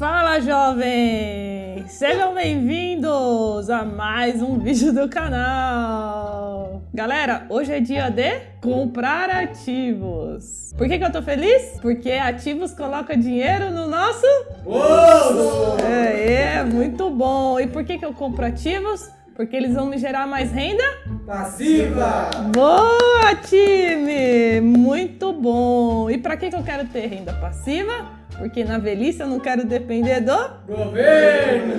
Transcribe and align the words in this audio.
Fala 0.00 0.40
jovens! 0.40 1.92
Sejam 1.92 2.32
bem-vindos 2.32 3.68
a 3.68 3.84
mais 3.84 4.40
um 4.40 4.58
vídeo 4.58 4.94
do 4.94 5.10
canal! 5.10 6.80
Galera, 6.94 7.44
hoje 7.50 7.74
é 7.74 7.80
dia 7.80 8.08
de 8.08 8.40
comprar 8.62 9.28
ativos. 9.28 10.72
Por 10.78 10.88
que, 10.88 10.96
que 10.96 11.04
eu 11.04 11.12
tô 11.12 11.20
feliz? 11.20 11.78
Porque 11.82 12.12
ativos 12.12 12.72
coloca 12.72 13.14
dinheiro 13.14 13.70
no 13.72 13.86
nosso 13.88 14.24
bolso! 14.64 15.76
É, 15.84 16.60
é, 16.60 16.64
muito 16.64 17.10
bom! 17.10 17.60
E 17.60 17.66
por 17.66 17.84
que, 17.84 17.98
que 17.98 18.04
eu 18.06 18.14
compro 18.14 18.46
ativos? 18.46 19.06
Porque 19.36 19.54
eles 19.54 19.74
vão 19.74 19.84
me 19.84 19.98
gerar 19.98 20.26
mais 20.26 20.50
renda 20.50 20.82
passiva. 21.26 22.30
Boa, 22.54 23.34
time! 23.42 24.62
Muito 24.62 25.30
bom! 25.34 26.08
E 26.08 26.16
para 26.16 26.38
que, 26.38 26.48
que 26.48 26.56
eu 26.56 26.62
quero 26.62 26.88
ter 26.88 27.06
renda 27.06 27.34
passiva? 27.34 28.19
Porque 28.40 28.64
na 28.64 28.78
velhice 28.78 29.20
eu 29.20 29.26
não 29.26 29.38
quero 29.38 29.66
depender 29.66 30.20
do 30.22 30.50
governo. 30.66 31.74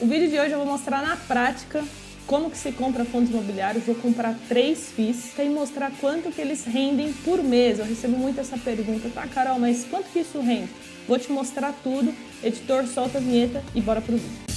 O 0.00 0.06
vídeo 0.06 0.28
de 0.28 0.38
hoje 0.38 0.52
eu 0.52 0.58
vou 0.58 0.66
mostrar 0.66 1.00
na 1.00 1.16
prática 1.16 1.82
como 2.26 2.50
que 2.50 2.58
se 2.58 2.70
compra 2.70 3.02
fundos 3.06 3.30
imobiliários. 3.30 3.84
Vou 3.84 3.94
comprar 3.94 4.34
três 4.46 4.90
FIIs 4.90 5.32
e 5.38 5.48
mostrar 5.48 5.90
quanto 6.02 6.30
que 6.30 6.40
eles 6.42 6.66
rendem 6.66 7.14
por 7.24 7.42
mês. 7.42 7.78
Eu 7.78 7.86
recebo 7.86 8.18
muito 8.18 8.38
essa 8.38 8.58
pergunta, 8.58 9.08
tá, 9.08 9.26
Carol, 9.26 9.58
mas 9.58 9.86
quanto 9.86 10.10
que 10.12 10.18
isso 10.18 10.38
rende? 10.38 10.68
Vou 11.08 11.18
te 11.18 11.32
mostrar 11.32 11.74
tudo. 11.82 12.14
Editor, 12.44 12.86
solta 12.86 13.16
a 13.16 13.20
vinheta 13.20 13.64
e 13.74 13.80
bora 13.80 14.02
pro 14.02 14.18
vídeo. 14.18 14.47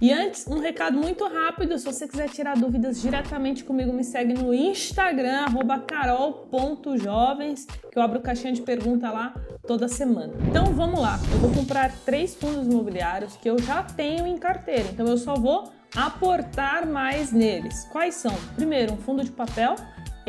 E 0.00 0.10
antes, 0.10 0.46
um 0.46 0.58
recado 0.60 0.96
muito 0.96 1.28
rápido, 1.28 1.78
se 1.78 1.84
você 1.84 2.08
quiser 2.08 2.30
tirar 2.30 2.56
dúvidas 2.56 3.02
diretamente 3.02 3.62
comigo, 3.62 3.92
me 3.92 4.02
segue 4.02 4.32
no 4.32 4.54
Instagram, 4.54 5.44
carol.jovens, 5.86 7.66
que 7.66 7.98
eu 7.98 8.02
abro 8.02 8.18
caixinha 8.20 8.54
de 8.54 8.62
pergunta 8.62 9.10
lá 9.10 9.34
toda 9.66 9.88
semana. 9.88 10.32
Então 10.48 10.72
vamos 10.72 10.98
lá, 10.98 11.20
eu 11.30 11.38
vou 11.40 11.52
comprar 11.52 11.92
três 12.06 12.34
fundos 12.34 12.66
imobiliários 12.66 13.36
que 13.36 13.50
eu 13.50 13.58
já 13.58 13.82
tenho 13.82 14.26
em 14.26 14.38
carteira, 14.38 14.88
então 14.90 15.06
eu 15.06 15.18
só 15.18 15.34
vou 15.34 15.70
aportar 15.94 16.86
mais 16.86 17.30
neles. 17.30 17.84
Quais 17.92 18.14
são? 18.14 18.34
Primeiro, 18.56 18.94
um 18.94 18.96
fundo 18.96 19.22
de 19.22 19.30
papel, 19.30 19.74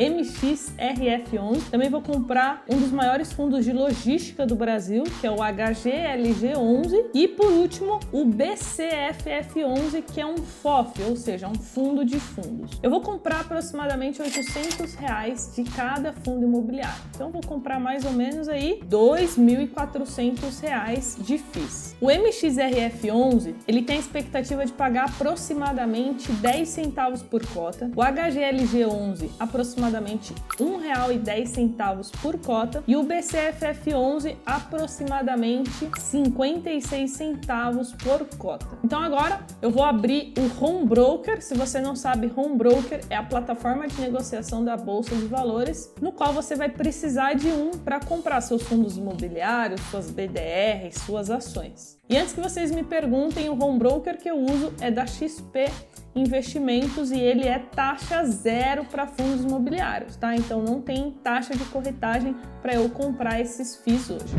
MXRF11. 0.02 1.70
Também 1.70 1.88
vou 1.88 2.02
comprar 2.02 2.64
um 2.68 2.76
dos 2.78 2.90
maiores 2.90 3.32
fundos 3.32 3.64
de 3.64 3.72
logística 3.72 4.44
do 4.44 4.56
Brasil, 4.56 5.04
que 5.20 5.26
é 5.26 5.30
o 5.30 5.36
HGLG11. 5.36 7.10
E 7.14 7.28
por 7.28 7.52
último, 7.52 8.00
o 8.10 8.24
BCFF11, 8.24 10.02
que 10.12 10.20
é 10.20 10.26
um 10.26 10.38
FOF, 10.38 11.00
ou 11.02 11.16
seja, 11.16 11.46
um 11.46 11.54
fundo 11.54 12.04
de 12.04 12.18
fundos. 12.18 12.80
Eu 12.82 12.90
vou 12.90 13.00
comprar 13.00 13.42
aproximadamente 13.42 14.20
800 14.20 14.94
reais 14.94 15.52
de 15.54 15.62
cada 15.62 16.12
fundo 16.12 16.44
imobiliário. 16.44 17.02
Então 17.14 17.30
vou 17.30 17.42
comprar 17.42 17.78
mais 17.78 18.04
ou 18.04 18.12
menos 18.12 18.48
aí 18.48 18.80
2.400 18.88 20.60
reais 20.60 21.16
de 21.20 21.38
FIIs. 21.38 21.96
O 22.00 22.06
MXRF11, 22.06 23.54
ele 23.68 23.82
tem 23.82 23.96
a 23.96 24.00
expectativa 24.00 24.66
de 24.66 24.72
pagar 24.72 25.04
aproximadamente 25.04 26.32
10 26.32 26.68
centavos 26.68 27.22
por 27.22 27.46
cota. 27.46 27.90
O 27.94 28.00
HGLG11, 28.00 29.30
aproximadamente 29.38 29.91
aproximadamente 29.92 30.34
R$ 30.58 30.64
1,10 30.64 32.10
por 32.22 32.38
cota 32.38 32.82
e 32.86 32.96
o 32.96 33.04
BCFF11 33.04 34.36
aproximadamente 34.46 35.90
56 35.98 37.10
centavos 37.10 37.92
por 37.92 38.24
cota. 38.38 38.66
Então 38.82 39.00
agora 39.00 39.44
eu 39.60 39.70
vou 39.70 39.84
abrir 39.84 40.32
o 40.38 40.64
Home 40.64 40.86
Broker. 40.86 41.42
Se 41.42 41.54
você 41.54 41.80
não 41.80 41.94
sabe, 41.94 42.32
Home 42.34 42.56
Broker 42.56 43.00
é 43.10 43.16
a 43.16 43.22
plataforma 43.22 43.86
de 43.86 44.00
negociação 44.00 44.64
da 44.64 44.76
bolsa 44.76 45.14
de 45.14 45.26
valores, 45.26 45.92
no 46.00 46.12
qual 46.12 46.32
você 46.32 46.56
vai 46.56 46.68
precisar 46.68 47.34
de 47.34 47.48
um 47.48 47.72
para 47.72 48.00
comprar 48.00 48.40
seus 48.40 48.62
fundos 48.62 48.96
imobiliários, 48.96 49.80
suas 49.90 50.10
BDRs, 50.10 51.02
suas 51.04 51.30
ações. 51.30 51.98
E 52.08 52.16
antes 52.16 52.32
que 52.32 52.40
vocês 52.40 52.70
me 52.70 52.82
perguntem, 52.82 53.48
o 53.48 53.62
Home 53.62 53.78
Broker 53.78 54.18
que 54.18 54.30
eu 54.30 54.38
uso 54.38 54.72
é 54.80 54.90
da 54.90 55.06
XP 55.06 55.70
investimentos 56.14 57.10
e 57.10 57.18
ele 57.18 57.46
é 57.46 57.58
taxa 57.58 58.24
zero 58.24 58.84
para 58.84 59.06
fundos 59.06 59.44
imobiliários, 59.44 60.16
tá? 60.16 60.34
Então 60.36 60.62
não 60.62 60.80
tem 60.80 61.10
taxa 61.22 61.54
de 61.54 61.64
corretagem 61.66 62.36
para 62.60 62.74
eu 62.74 62.88
comprar 62.90 63.40
esses 63.40 63.76
FIIs 63.76 64.10
hoje. 64.10 64.34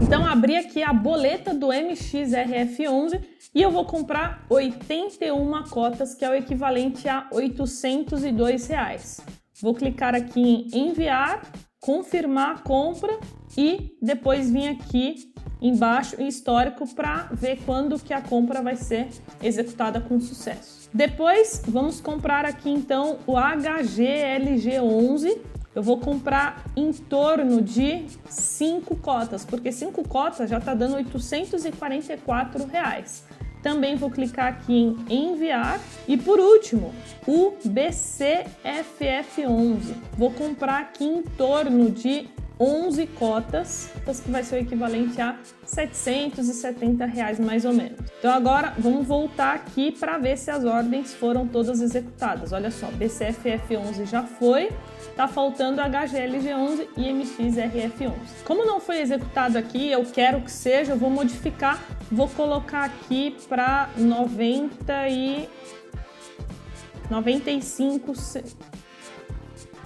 Então 0.00 0.24
abri 0.26 0.56
aqui 0.56 0.82
a 0.82 0.92
boleta 0.92 1.54
do 1.54 1.68
MXRF11 1.68 3.22
e 3.54 3.62
eu 3.62 3.70
vou 3.70 3.84
comprar 3.86 4.44
81 4.48 5.64
cotas, 5.64 6.14
que 6.14 6.24
é 6.24 6.30
o 6.30 6.34
equivalente 6.34 7.08
a 7.08 7.26
802 7.32 8.66
reais. 8.68 9.20
Vou 9.60 9.74
clicar 9.74 10.14
aqui 10.14 10.68
em 10.72 10.88
enviar, 10.88 11.40
confirmar 11.86 12.56
a 12.56 12.58
compra 12.58 13.16
e 13.56 13.96
depois 14.02 14.50
vir 14.50 14.66
aqui 14.66 15.32
embaixo 15.62 16.20
em 16.20 16.26
histórico 16.26 16.84
para 16.92 17.28
ver 17.30 17.60
quando 17.64 17.96
que 17.96 18.12
a 18.12 18.20
compra 18.20 18.60
vai 18.60 18.74
ser 18.74 19.06
executada 19.40 20.00
com 20.00 20.18
sucesso. 20.18 20.90
Depois, 20.92 21.62
vamos 21.66 22.00
comprar 22.00 22.44
aqui 22.44 22.70
então 22.70 23.20
o 23.24 23.34
HGLG11. 23.34 25.38
Eu 25.76 25.82
vou 25.82 26.00
comprar 26.00 26.64
em 26.74 26.92
torno 26.92 27.62
de 27.62 28.06
5 28.28 28.96
cotas, 28.96 29.44
porque 29.44 29.70
5 29.70 30.08
cotas 30.08 30.50
já 30.50 30.58
está 30.58 30.74
dando 30.74 30.96
844 30.96 32.66
reais. 32.66 33.24
Também 33.66 33.96
vou 33.96 34.08
clicar 34.08 34.46
aqui 34.46 34.96
em 35.10 35.32
enviar. 35.32 35.80
E 36.06 36.16
por 36.16 36.38
último, 36.38 36.94
o 37.26 37.54
BCFF11. 37.66 39.92
Vou 40.16 40.30
comprar 40.30 40.82
aqui 40.82 41.04
em 41.04 41.20
torno 41.20 41.90
de 41.90 42.28
11 42.60 43.08
cotas, 43.08 43.90
que 44.24 44.30
vai 44.30 44.44
ser 44.44 44.54
o 44.54 44.58
equivalente 44.60 45.20
a 45.20 45.36
770 45.64 47.06
reais 47.06 47.40
mais 47.40 47.64
ou 47.64 47.72
menos. 47.72 47.98
Então 48.18 48.32
agora 48.32 48.72
vamos 48.78 49.04
voltar 49.04 49.56
aqui 49.56 49.90
para 49.90 50.16
ver 50.16 50.38
se 50.38 50.48
as 50.48 50.64
ordens 50.64 51.12
foram 51.12 51.44
todas 51.46 51.80
executadas. 51.80 52.52
Olha 52.52 52.70
só, 52.70 52.86
BCFF11 52.86 54.06
já 54.06 54.22
foi, 54.22 54.70
tá 55.16 55.26
faltando 55.26 55.82
HGLG11 55.82 56.86
e 56.96 57.12
MXRF11. 57.12 58.12
Como 58.44 58.64
não 58.64 58.78
foi 58.80 59.00
executado 59.00 59.58
aqui, 59.58 59.90
eu 59.90 60.04
quero 60.04 60.40
que 60.40 60.52
seja, 60.52 60.92
eu 60.92 60.96
vou 60.96 61.10
modificar, 61.10 61.82
vou 62.10 62.28
colocar 62.28 62.84
aqui 62.84 63.36
para 63.48 63.88
90 63.96 65.08
e 65.08 65.48
95 67.10 68.14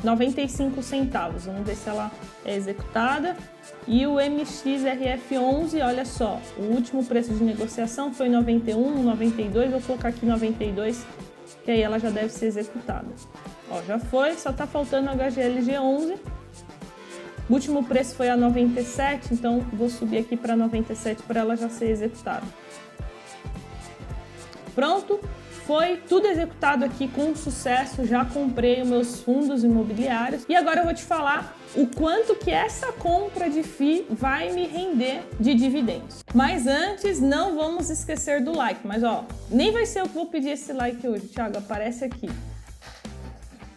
95 0.02 0.82
centavos. 0.82 1.44
Vamos 1.44 1.66
ver 1.66 1.76
se 1.76 1.88
ela 1.88 2.10
é 2.44 2.56
executada. 2.56 3.36
E 3.86 4.06
o 4.06 4.14
MXRF11, 4.14 5.84
olha 5.84 6.04
só, 6.04 6.40
o 6.56 6.62
último 6.62 7.04
preço 7.04 7.32
de 7.32 7.42
negociação 7.42 8.12
foi 8.12 8.28
91, 8.28 9.02
92, 9.02 9.70
vou 9.70 9.80
colocar 9.80 10.08
aqui 10.08 10.26
92, 10.26 11.04
que 11.64 11.70
aí 11.70 11.82
ela 11.82 11.98
já 11.98 12.10
deve 12.10 12.28
ser 12.28 12.46
executada. 12.46 13.08
Ó, 13.70 13.82
já 13.82 13.98
foi, 13.98 14.34
só 14.34 14.52
tá 14.52 14.66
faltando 14.66 15.10
a 15.10 15.14
HGLG11. 15.14 16.18
O 17.50 17.54
último 17.54 17.82
preço 17.82 18.14
foi 18.14 18.30
a 18.30 18.36
97, 18.36 19.34
então 19.34 19.58
vou 19.72 19.90
subir 19.90 20.18
aqui 20.18 20.36
para 20.36 20.54
97 20.54 21.24
para 21.24 21.40
ela 21.40 21.56
já 21.56 21.68
ser 21.68 21.90
executada. 21.90 22.46
Pronto, 24.72 25.18
foi 25.66 25.96
tudo 25.96 26.28
executado 26.28 26.84
aqui 26.84 27.08
com 27.08 27.34
sucesso, 27.34 28.06
já 28.06 28.24
comprei 28.24 28.82
os 28.82 28.88
meus 28.88 29.20
fundos 29.22 29.64
imobiliários 29.64 30.44
e 30.48 30.54
agora 30.54 30.82
eu 30.82 30.84
vou 30.84 30.94
te 30.94 31.02
falar 31.02 31.56
o 31.74 31.88
quanto 31.88 32.36
que 32.36 32.52
essa 32.52 32.92
compra 32.92 33.50
de 33.50 33.64
FII 33.64 34.06
vai 34.10 34.52
me 34.52 34.66
render 34.66 35.24
de 35.40 35.52
dividendos. 35.52 36.22
Mas 36.32 36.68
antes, 36.68 37.20
não 37.20 37.56
vamos 37.56 37.90
esquecer 37.90 38.44
do 38.44 38.56
like. 38.56 38.86
Mas 38.86 39.02
ó, 39.02 39.24
nem 39.50 39.72
vai 39.72 39.86
ser 39.86 40.02
eu 40.02 40.04
que 40.04 40.14
vou 40.14 40.26
pedir 40.26 40.50
esse 40.50 40.72
like 40.72 41.06
hoje, 41.06 41.26
Thiago, 41.26 41.58
aparece 41.58 42.04
aqui. 42.04 42.30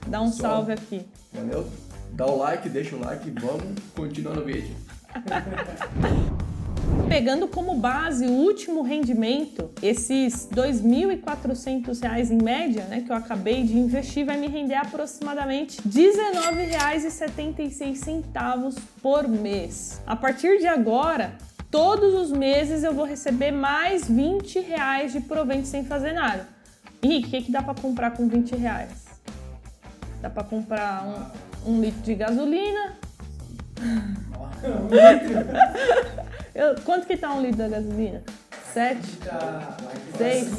Dá 0.08 0.22
um 0.22 0.32
Só. 0.32 0.44
salve 0.44 0.74
aqui. 0.74 1.08
Valeu? 1.34 1.68
Dá 2.14 2.26
o 2.28 2.38
like, 2.38 2.70
deixa 2.70 2.96
o 2.96 3.00
like 3.00 3.28
e 3.28 3.32
vamos 3.32 3.80
continuar 3.96 4.36
no 4.36 4.46
vídeo. 4.46 4.76
Pegando 7.10 7.48
como 7.48 7.76
base 7.76 8.28
o 8.28 8.32
último 8.32 8.84
rendimento, 8.84 9.72
esses 9.82 10.48
R$ 10.52 10.74
2.400 10.74 12.30
em 12.30 12.38
média, 12.42 12.84
né, 12.84 13.02
que 13.02 13.12
eu 13.12 13.16
acabei 13.16 13.64
de 13.64 13.76
investir, 13.76 14.28
vai 14.28 14.38
me 14.38 14.46
render 14.48 14.76
aproximadamente 14.76 15.82
R$ 15.82 15.90
19,76 15.90 18.78
por 19.02 19.28
mês. 19.28 20.00
A 20.06 20.16
partir 20.16 20.60
de 20.60 20.68
agora, 20.68 21.34
todos 21.72 22.14
os 22.14 22.32
meses 22.32 22.84
eu 22.84 22.94
vou 22.94 23.06
receber 23.06 23.50
mais 23.50 24.08
20 24.08 24.60
reais 24.60 25.12
de 25.12 25.20
provento 25.20 25.66
sem 25.68 25.84
fazer 25.84 26.14
nada. 26.14 26.48
Henrique, 27.02 27.28
o 27.28 27.32
que, 27.32 27.42
que 27.42 27.52
dá 27.52 27.64
para 27.64 27.74
comprar 27.74 28.12
com 28.12 28.28
20 28.28 28.56
reais? 28.56 29.08
Dá 30.22 30.30
para 30.30 30.44
comprar 30.44 31.06
um, 31.06 31.53
um 31.66 31.82
litro 31.82 32.02
de 32.02 32.16
gasolina. 32.16 32.94
Um 34.64 34.88
litro? 34.90 35.38
Eu, 36.54 36.76
quanto 36.84 37.08
que 37.08 37.18
tá 37.18 37.34
um 37.34 37.42
litro 37.42 37.58
da 37.58 37.68
gasolina? 37.68 38.24
Sete? 38.74 39.20
Seis? 40.18 40.50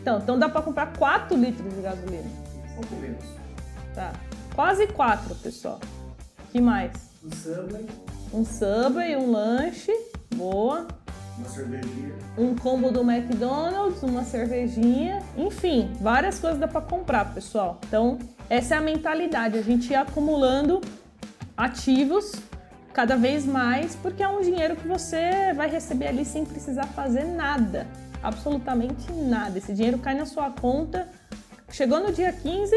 Então, 0.00 0.18
então 0.18 0.38
dá 0.38 0.48
para 0.48 0.62
comprar 0.62 0.92
4 0.96 1.36
litros 1.36 1.74
de 1.74 1.82
gasolina. 1.82 2.30
pouco 2.74 2.94
menos. 2.96 3.24
Tá. 3.94 4.12
Quase 4.54 4.86
quatro, 4.86 5.34
pessoal. 5.36 5.80
que 6.50 6.60
mais? 6.60 6.92
Um 7.24 7.30
Subway. 7.32 7.86
Um 8.32 8.44
Subway, 8.44 9.16
um 9.16 9.30
lanche. 9.30 9.92
Boa. 10.34 10.86
Uma 11.38 11.48
cervejinha. 11.48 12.14
Um 12.36 12.54
combo 12.56 12.90
do 12.90 13.00
McDonald's, 13.08 14.02
uma 14.02 14.24
cervejinha. 14.24 15.22
Enfim, 15.36 15.92
várias 16.00 16.38
coisas 16.38 16.58
dá 16.58 16.66
para 16.66 16.80
comprar, 16.80 17.32
pessoal. 17.34 17.78
Então, 17.86 18.18
essa 18.48 18.74
é 18.74 18.78
a 18.78 18.80
mentalidade. 18.80 19.58
A 19.58 19.62
gente 19.62 19.90
ir 19.90 19.96
acumulando 19.96 20.80
ativos 21.56 22.32
cada 22.92 23.16
vez 23.16 23.44
mais, 23.44 23.94
porque 23.96 24.22
é 24.22 24.28
um 24.28 24.40
dinheiro 24.40 24.74
que 24.76 24.88
você 24.88 25.52
vai 25.54 25.68
receber 25.68 26.08
ali 26.08 26.24
sem 26.24 26.44
precisar 26.44 26.84
fazer 26.86 27.24
nada, 27.24 27.86
absolutamente 28.22 29.12
nada. 29.12 29.58
Esse 29.58 29.72
dinheiro 29.72 29.98
cai 29.98 30.14
na 30.14 30.26
sua 30.26 30.50
conta, 30.50 31.08
chegou 31.70 32.00
no 32.00 32.12
dia 32.12 32.32
15, 32.32 32.74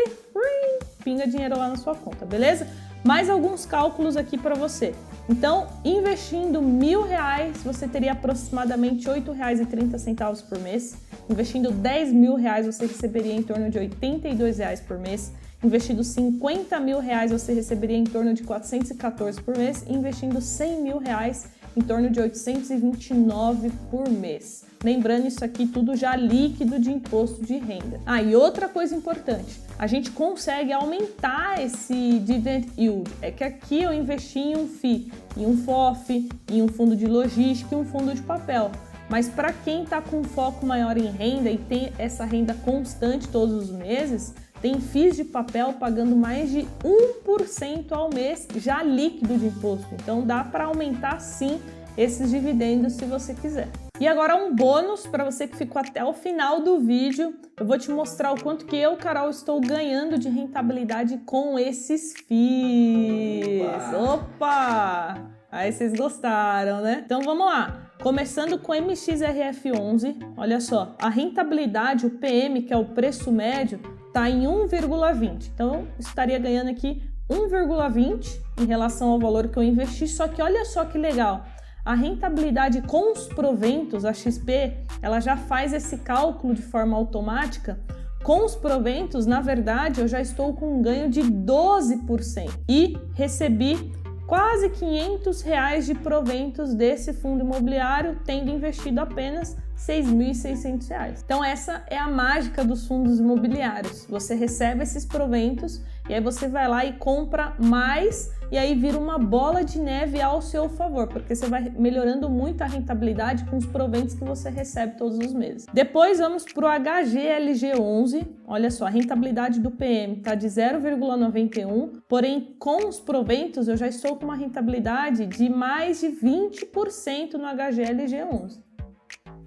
pinga 1.03 1.25
dinheiro 1.25 1.57
lá 1.57 1.69
na 1.69 1.77
sua 1.77 1.95
conta, 1.95 2.25
beleza? 2.25 2.67
Mais 3.03 3.29
alguns 3.29 3.65
cálculos 3.65 4.15
aqui 4.15 4.37
para 4.37 4.53
você. 4.53 4.93
Então, 5.27 5.67
investindo 5.83 6.61
mil 6.61 7.03
reais, 7.03 7.57
você 7.63 7.87
teria 7.87 8.11
aproximadamente 8.11 9.07
R$ 9.07 9.21
8,30 9.21 10.43
por 10.47 10.59
mês. 10.59 10.97
Investindo 11.29 11.71
10 11.71 12.11
mil 12.11 12.35
reais, 12.35 12.65
você 12.65 12.85
receberia 12.85 13.33
em 13.33 13.41
torno 13.41 13.69
de 13.69 13.79
82 13.79 14.57
reais 14.57 14.81
por 14.81 14.99
mês. 14.99 15.31
Investindo 15.63 16.03
50 16.03 16.79
mil 16.79 16.99
reais, 16.99 17.31
você 17.31 17.53
receberia 17.53 17.97
em 17.97 18.03
torno 18.03 18.33
de 18.33 18.41
414 18.41 19.41
por 19.41 19.55
mês. 19.55 19.85
Investindo 19.87 20.41
100 20.41 20.81
mil 20.81 20.97
reais, 20.97 21.47
em 21.77 21.81
torno 21.81 22.09
de 22.09 22.19
829 22.19 23.71
por 23.89 24.09
mês. 24.09 24.65
Lembrando 24.83 25.27
isso 25.27 25.45
aqui 25.45 25.67
tudo 25.67 25.95
já 25.95 26.15
líquido 26.15 26.79
de 26.79 26.91
imposto 26.91 27.45
de 27.45 27.57
renda. 27.57 28.01
Ah, 28.07 28.21
e 28.21 28.35
outra 28.35 28.67
coisa 28.67 28.95
importante, 28.95 29.61
a 29.77 29.85
gente 29.85 30.09
consegue 30.09 30.73
aumentar 30.73 31.61
esse 31.61 32.19
dividend 32.19 32.67
yield. 32.75 33.09
É 33.21 33.29
que 33.29 33.43
aqui 33.43 33.83
eu 33.83 33.93
investi 33.93 34.39
em 34.39 34.57
um 34.57 34.67
FI, 34.67 35.11
em 35.37 35.45
um 35.45 35.57
FOF, 35.57 36.27
em 36.49 36.61
um 36.63 36.67
fundo 36.67 36.95
de 36.95 37.05
logística 37.05 37.75
e 37.75 37.77
um 37.77 37.85
fundo 37.85 38.15
de 38.15 38.23
papel. 38.23 38.71
Mas 39.07 39.29
para 39.29 39.53
quem 39.53 39.83
está 39.83 40.01
com 40.01 40.23
foco 40.23 40.65
maior 40.65 40.97
em 40.97 41.11
renda 41.11 41.51
e 41.51 41.57
tem 41.57 41.91
essa 41.99 42.25
renda 42.25 42.53
constante 42.53 43.27
todos 43.27 43.69
os 43.69 43.69
meses, 43.69 44.33
tem 44.61 44.79
FIIs 44.79 45.15
de 45.15 45.23
papel 45.23 45.73
pagando 45.73 46.15
mais 46.15 46.51
de 46.51 46.67
1% 46.83 47.91
ao 47.91 48.09
mês 48.13 48.47
já 48.57 48.83
líquido 48.83 49.37
de 49.37 49.47
imposto. 49.47 49.87
Então 49.95 50.21
dá 50.25 50.43
para 50.43 50.65
aumentar 50.65 51.19
sim 51.19 51.59
esses 51.97 52.29
dividendos 52.29 52.93
se 52.93 53.05
você 53.05 53.33
quiser. 53.33 53.67
E 53.99 54.07
agora 54.07 54.35
um 54.35 54.55
bônus 54.55 55.05
para 55.05 55.23
você 55.23 55.47
que 55.47 55.55
ficou 55.55 55.79
até 55.79 56.03
o 56.03 56.13
final 56.13 56.61
do 56.61 56.79
vídeo. 56.79 57.35
Eu 57.59 57.65
vou 57.65 57.77
te 57.77 57.91
mostrar 57.91 58.31
o 58.31 58.41
quanto 58.41 58.65
que 58.65 58.75
eu, 58.75 58.97
Carol, 58.97 59.29
estou 59.29 59.61
ganhando 59.61 60.17
de 60.17 60.29
rentabilidade 60.29 61.19
com 61.25 61.59
esses 61.59 62.13
FIIs. 62.27 63.63
Opa! 63.93 64.13
Opa! 64.13 65.31
Aí 65.51 65.71
vocês 65.71 65.93
gostaram, 65.93 66.81
né? 66.81 67.03
Então 67.05 67.21
vamos 67.21 67.45
lá. 67.45 67.91
Começando 68.01 68.57
com 68.57 68.71
MXRF11, 68.71 70.33
olha 70.37 70.59
só, 70.59 70.95
a 70.99 71.09
rentabilidade, 71.09 72.07
o 72.07 72.09
PM, 72.09 72.63
que 72.63 72.73
é 72.73 72.77
o 72.77 72.85
preço 72.85 73.31
médio, 73.31 73.79
está 74.11 74.29
em 74.29 74.43
1,20. 74.43 75.49
Então, 75.53 75.87
estaria 75.97 76.37
ganhando 76.37 76.69
aqui 76.69 77.01
1,20 77.29 78.39
em 78.59 78.65
relação 78.65 79.09
ao 79.09 79.19
valor 79.19 79.47
que 79.47 79.57
eu 79.57 79.63
investi. 79.63 80.05
Só 80.07 80.27
que 80.27 80.41
olha 80.41 80.65
só 80.65 80.83
que 80.83 80.97
legal. 80.97 81.45
A 81.83 81.95
rentabilidade 81.95 82.81
com 82.81 83.13
os 83.13 83.27
proventos, 83.27 84.05
a 84.05 84.13
XP, 84.13 84.73
ela 85.01 85.19
já 85.19 85.35
faz 85.35 85.73
esse 85.73 85.97
cálculo 85.97 86.53
de 86.53 86.61
forma 86.61 86.95
automática. 86.95 87.79
Com 88.21 88.45
os 88.45 88.53
proventos, 88.53 89.25
na 89.25 89.41
verdade, 89.41 90.01
eu 90.01 90.07
já 90.07 90.21
estou 90.21 90.53
com 90.53 90.77
um 90.77 90.81
ganho 90.81 91.09
de 91.09 91.21
12% 91.21 92.51
e 92.69 92.95
recebi 93.15 93.91
quase 94.31 94.69
500 94.69 95.41
reais 95.41 95.85
de 95.85 95.93
proventos 95.93 96.73
desse 96.73 97.11
fundo 97.11 97.43
imobiliário, 97.43 98.17
tendo 98.23 98.49
investido 98.49 99.01
apenas 99.01 99.57
6.600 99.77 100.87
reais. 100.87 101.21
Então 101.21 101.43
essa 101.43 101.83
é 101.87 101.97
a 101.97 102.07
mágica 102.07 102.63
dos 102.63 102.87
fundos 102.87 103.19
imobiliários. 103.19 104.05
Você 104.09 104.33
recebe 104.33 104.83
esses 104.83 105.03
proventos 105.05 105.83
e 106.07 106.13
aí 106.13 106.21
você 106.21 106.47
vai 106.47 106.65
lá 106.65 106.85
e 106.85 106.93
compra 106.93 107.53
mais 107.59 108.31
e 108.51 108.57
aí 108.57 108.75
vira 108.75 108.97
uma 108.97 109.17
bola 109.17 109.63
de 109.63 109.79
neve 109.79 110.21
ao 110.21 110.41
seu 110.41 110.67
favor, 110.67 111.07
porque 111.07 111.33
você 111.33 111.47
vai 111.47 111.69
melhorando 111.69 112.29
muito 112.29 112.61
a 112.61 112.65
rentabilidade 112.65 113.45
com 113.45 113.55
os 113.55 113.65
proventos 113.65 114.13
que 114.13 114.23
você 114.25 114.49
recebe 114.49 114.97
todos 114.97 115.17
os 115.17 115.33
meses. 115.33 115.65
Depois 115.73 116.19
vamos 116.19 116.43
para 116.43 116.65
o 116.65 116.81
HGLG11. 116.81 118.27
Olha 118.45 118.69
só, 118.69 118.87
a 118.87 118.89
rentabilidade 118.89 119.59
do 119.61 119.71
PM 119.71 120.17
está 120.17 120.35
de 120.35 120.47
0,91, 120.47 122.01
porém 122.09 122.55
com 122.59 122.89
os 122.89 122.99
proventos 122.99 123.69
eu 123.69 123.77
já 123.77 123.87
estou 123.87 124.17
com 124.17 124.25
uma 124.25 124.35
rentabilidade 124.35 125.25
de 125.25 125.49
mais 125.49 126.01
de 126.01 126.07
20% 126.07 127.33
no 127.33 127.45
HGLG11. 127.45 128.59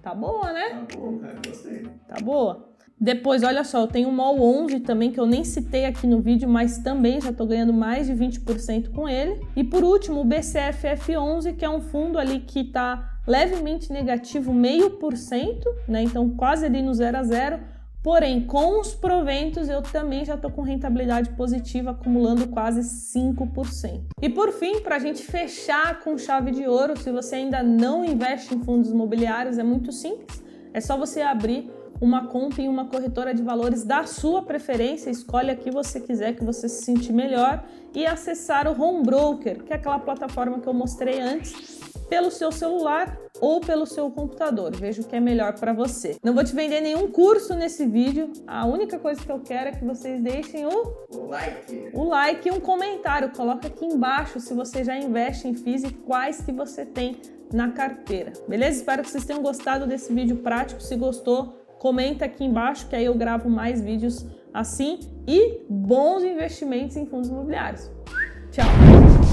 Tá 0.01 0.15
boa, 0.15 0.53
né? 0.53 0.69
Tá 0.71 0.97
boa, 0.99 1.19
cara, 1.19 1.41
gostei. 1.47 1.87
Tá 2.09 2.17
boa. 2.23 2.74
Depois, 3.01 3.43
olha 3.43 3.65
só, 3.65 3.81
eu 3.81 3.87
tenho 3.87 4.09
o 4.09 4.13
MOL 4.13 4.41
11 4.41 4.81
também, 4.81 5.11
que 5.11 5.19
eu 5.19 5.27
nem 5.27 5.45
citei 5.45 5.85
aqui 5.85 6.07
no 6.07 6.21
vídeo, 6.21 6.49
mas 6.49 6.79
também 6.79 7.21
já 7.21 7.31
estou 7.31 7.47
ganhando 7.47 7.73
mais 7.73 8.07
de 8.07 8.15
20% 8.15 8.91
com 8.91 9.09
ele. 9.09 9.41
E 9.55 9.65
por 9.65 9.83
último, 9.83 10.21
o 10.21 10.25
BCFF11, 10.25 11.57
que 11.57 11.65
é 11.65 11.71
um 11.71 11.81
fundo 11.81 12.19
ali 12.19 12.41
que 12.41 12.61
está 12.61 13.19
levemente 13.27 13.93
negativo, 13.93 14.53
meio 14.53 14.91
por 14.93 15.17
cento, 15.17 15.69
né? 15.89 16.03
Então 16.03 16.31
quase 16.31 16.67
ali 16.67 16.83
no 16.83 16.95
zero 16.95 17.19
a 17.19 17.23
zero 17.23 17.59
Porém, 18.05 18.43
com 18.43 18.83
os 18.83 18.95
proventos, 18.95 19.67
eu 19.67 19.81
também 19.81 20.27
já 20.27 20.35
estou 20.35 20.51
com 20.51 20.61
rentabilidade 20.61 21.31
positiva, 21.31 21.93
acumulando 21.93 22.47
quase 22.49 22.83
5%. 22.83 24.03
E 24.21 24.29
por 24.29 24.53
fim, 24.53 24.81
para 24.81 24.97
a 24.97 24.99
gente 24.99 25.23
fechar 25.23 26.01
com 26.01 26.19
chave 26.19 26.51
de 26.51 26.67
ouro, 26.67 27.01
se 27.01 27.11
você 27.11 27.37
ainda 27.37 27.63
não 27.63 28.05
investe 28.05 28.55
em 28.55 28.63
fundos 28.63 28.91
imobiliários, 28.91 29.57
é 29.57 29.63
muito 29.63 29.91
simples. 29.91 30.45
É 30.75 30.83
só 30.83 30.99
você 30.99 31.23
abrir 31.23 31.73
uma 32.01 32.27
conta 32.27 32.61
em 32.61 32.69
uma 32.69 32.87
corretora 32.87 33.35
de 33.35 33.43
valores 33.43 33.85
da 33.85 34.05
sua 34.05 34.43
preferência, 34.43 35.11
escolhe 35.11 35.51
a 35.51 35.57
que 35.57 35.71
você 35.71 36.01
quiser, 36.01 36.35
que 36.35 36.45
você 36.45 36.69
se 36.69 36.85
sentir 36.85 37.13
melhor 37.13 37.65
e 37.95 38.05
acessar 38.05 38.67
o 38.67 38.81
Home 38.81 39.05
Broker, 39.05 39.63
que 39.63 39.73
é 39.73 39.77
aquela 39.77 39.99
plataforma 39.99 40.61
que 40.61 40.67
eu 40.67 40.75
mostrei 40.75 41.21
antes, 41.21 41.81
pelo 42.09 42.31
seu 42.31 42.53
celular 42.53 43.19
ou 43.41 43.61
pelo 43.61 43.87
seu 43.87 44.11
computador. 44.11 44.75
Veja 44.75 45.03
o 45.03 45.05
que 45.05 45.17
é 45.17 45.21
melhor 45.21 45.59
para 45.59 45.73
você. 45.73 46.17
Não 46.23 46.35
vou 46.35 46.45
te 46.45 46.55
vender 46.55 46.81
nenhum 46.81 47.11
curso 47.11 47.55
nesse 47.55 47.87
vídeo. 47.87 48.33
A 48.47 48.67
única 48.67 48.99
coisa 48.99 49.21
que 49.21 49.31
eu 49.31 49.41
quero 49.41 49.71
é 49.71 49.73
que 49.73 49.85
vocês 49.85 50.21
deixem 50.23 50.67
o, 50.67 50.93
o 51.11 51.27
like. 51.27 51.91
O 51.93 52.05
like 52.05 52.49
e 52.49 52.53
um 52.53 52.61
comentário. 52.61 53.31
Coloca 53.31 53.67
aqui 53.67 53.85
embaixo 53.85 54.39
se 54.39 54.55
você 54.55 54.85
já 54.85 54.97
investe 54.97 55.49
em 55.49 55.55
FIIs 55.55 55.85
e 55.85 55.93
quais 55.93 56.41
que 56.43 56.53
você 56.53 56.85
tem 56.85 57.21
na 57.53 57.71
carteira. 57.71 58.33
Beleza? 58.49 58.79
Espero 58.79 59.03
que 59.03 59.11
vocês 59.11 59.25
tenham 59.25 59.43
gostado 59.43 59.87
desse 59.87 60.13
vídeo 60.13 60.37
prático. 60.37 60.81
Se 60.81 60.97
gostou, 60.97 61.64
comenta 61.85 62.25
aqui 62.25 62.43
embaixo 62.43 62.89
que 62.89 62.97
aí 62.97 63.05
eu 63.05 63.15
gravo 63.15 63.51
mais 63.51 63.79
vídeos 63.79 64.27
assim 64.55 65.01
e 65.29 65.61
bons 65.69 66.25
investimentos 66.25 66.97
em 66.97 67.05
fundos 67.05 67.29
imobiliários. 67.29 67.91
Tchau! 68.51 69.24